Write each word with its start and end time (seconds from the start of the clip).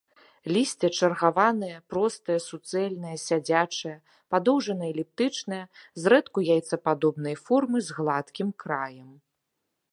Лісце 0.55 0.87
чаргаванае, 0.99 1.75
простае, 1.93 2.37
суцэльнае, 2.45 3.13
сядзячае, 3.25 3.93
падоўжана-эліптычнае, 4.35 5.63
зрэдку 6.05 6.39
яйцападобнай 6.57 7.35
формы, 7.47 7.77
з 7.91 7.99
гладкім 7.99 8.49
краем. 8.65 9.09